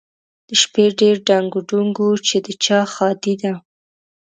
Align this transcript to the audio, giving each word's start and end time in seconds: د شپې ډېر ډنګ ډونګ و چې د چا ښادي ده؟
د 0.47 0.49
شپې 0.61 0.85
ډېر 0.99 1.15
ډنګ 1.27 1.51
ډونګ 1.69 1.95
و 2.01 2.09
چې 2.27 2.37
د 2.45 2.47
چا 2.63 2.79
ښادي 2.93 3.33
ده؟ 3.41 3.53